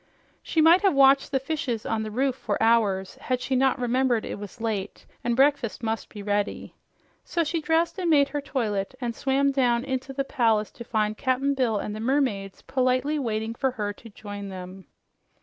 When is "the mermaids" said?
11.95-12.63